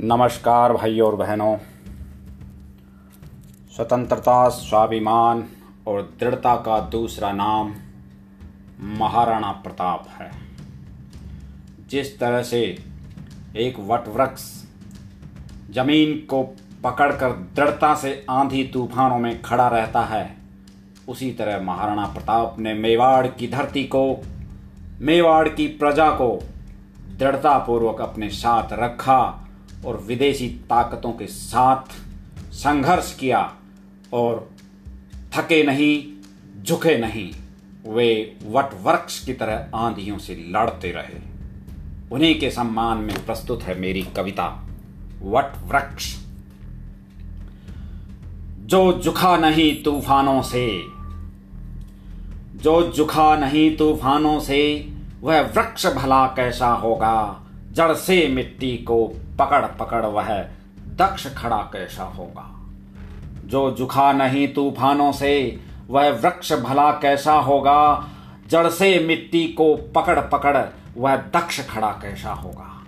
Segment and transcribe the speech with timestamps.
[0.00, 1.56] नमस्कार भाइयों और बहनों।
[3.76, 5.44] स्वतंत्रता, स्वाभिमान
[5.86, 7.74] और दृढ़ता का दूसरा नाम
[8.80, 10.30] महाराणा प्रताप है।
[11.90, 12.84] जिस तरह से
[13.56, 14.64] एक वटवृक्ष
[15.70, 16.42] ज़मीन को
[16.84, 20.36] पकड़कर दृढ़ता से आंधी तूफानों में खड़ा रहता है,
[21.08, 24.22] उसी तरह महाराणा प्रताप ने मेवाड़ की धरती को,
[25.00, 26.48] मेवाड़ की प्रजा को
[27.18, 29.44] दृढ़तापूर्वक अपने साथ रखा
[29.86, 31.92] और विदेशी ताकतों के साथ
[32.52, 33.52] संघर्ष किया
[34.12, 34.50] और
[35.34, 36.12] थके नहीं,
[36.62, 37.30] झुके नहीं,
[37.92, 41.20] वे वट वृक्ष की तरह आंधियों से लड़ते रहे।
[42.12, 44.68] उन्हीं के सम्मान में प्रस्तुत है मेरी कविता
[45.22, 46.16] वट वृक्ष
[48.66, 50.82] जो झुका नहीं तूफानों से,
[52.62, 57.44] जो झुका नहीं तूफानों से, वह वृक्ष भला कैसा होगा?
[57.78, 59.06] जड़ से मिट्टी को
[59.38, 60.42] पकड़ पकड़ वह
[60.88, 62.56] दक्ष खड़ा कैसा होगा?
[63.44, 68.08] जो जुखा नहीं तूफानों से, वह वृक्ष भला कैसा होगा?
[68.48, 70.64] जड़ से मिट्टी को पकड़ पकड़
[70.96, 72.82] वह दक्ष खड़ा कैसा होगा?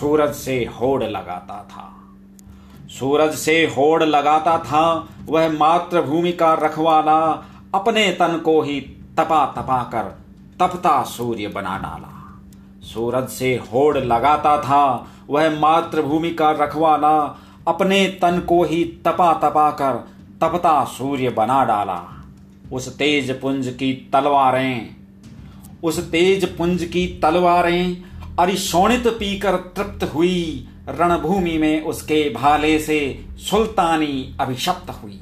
[0.00, 1.96] सूरज से होड़ लगाता था।
[2.88, 8.80] सूरज से होड़ लगाता था, वह मातृभूमि का रखवाला अपने तन को ही
[9.18, 10.20] तपा तपा कर
[10.60, 12.16] तपता सूर्य बना डाला।
[12.84, 14.84] सूरज से होड़ लगाता था।
[15.30, 17.16] वह मातृभूमि का रखवाला
[17.68, 19.96] अपने तन को ही तपा तपा कर
[20.40, 22.00] तपता सूर्य बना डाला।
[22.72, 24.96] उस तेज पुंज की तलवारें,
[25.82, 27.96] उस तेज पुंज की तलवारें
[28.38, 35.20] अरिशोणित पीकर तृप्त हुई। रणभूमि में उसके भाले से सुल्तानी अभिशप्त हुई।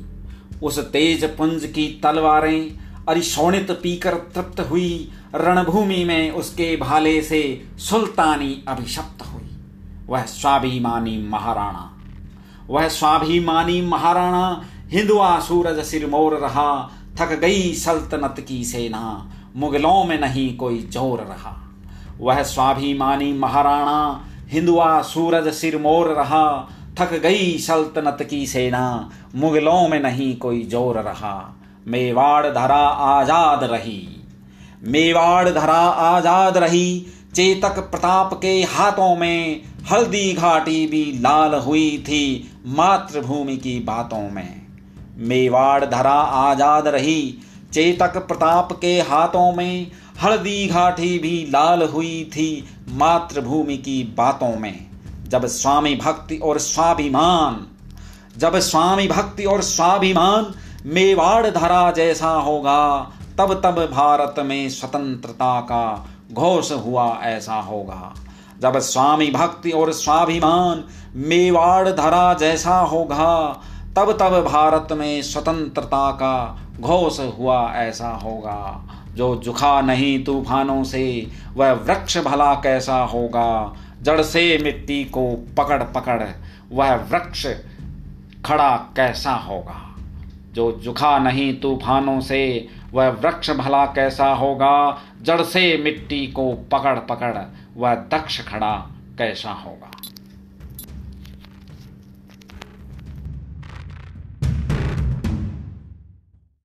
[0.62, 2.78] उस तेज पुंज की तलवारें
[3.09, 9.50] अरिशोणित पीकर तृप्त हुई। रणभूमि में उसके भाले से सुल्तानी अभिशप्त हुई।
[10.09, 11.91] वह स्वाभिमानी महाराणा।
[12.70, 20.56] वह स्वाभिमानी महाराणा, हिंदुआ सूरज सिरमोर रहा, थक गई सल्तनत की सेना, मुगलों में नहीं
[20.56, 21.56] कोई ज़ोर रहा।
[22.21, 26.69] वह स्वाभिमानी महाराणा, हिंदुआ सूरज सिरमोर रहा,
[26.99, 31.55] थक गई सल्तनत की सेना, मुगलों में नहीं कोई ज़ोर रहा।
[31.87, 34.00] मेवाड़ धरा आज़ाद रही।
[34.84, 42.50] मेवाड़ धरा आज़ाद रही, चेतक प्रताप के हाथों में हल्दी घाटी भी लाल हुई थी
[42.67, 44.62] मातृभूमि की बातों में।
[45.19, 47.38] मेवाड़ धरा आज़ाद रही,
[47.72, 49.91] चेतक प्रताप के हाथों में
[50.22, 54.87] हल्दी घाटी भी लाल हुई थी मातृभूमि की बातों में।
[55.28, 57.67] जब स्वामी भक्ति और स्वाभिमान,
[58.38, 60.55] जब स्वामी भक्ति और स्वाभिमान
[60.87, 68.15] मेवाड़ धरा जैसा होगा, तब तब भारत में स्वतंत्रता का घोष हुआ ऐसा होगा।
[68.61, 70.84] जब स्वामी भक्ति और स्वाभिमान
[71.17, 73.61] मेवाड़ धरा जैसा होगा,
[73.97, 78.84] तब तब भारत में स्वतंत्रता का घोष हुआ ऐसा होगा।
[79.15, 83.72] जो जुखा नहीं तूफानों से, वह वृक्ष भला कैसा होगा?
[84.03, 86.22] जड़ से मिट्टी को पकड़ पकड़,
[86.72, 87.47] वह वृक्ष
[88.44, 89.88] खड़ा कैसा होगा?
[90.58, 95.02] जो जुखा नहीं तूफानों से, वह वृक्ष भला कैसा होगा?
[95.22, 97.38] जड़ से मिट्टी को पकड़ पकड़
[97.76, 98.72] वह दक्ष खड़ा
[99.19, 99.91] कैसा होगा?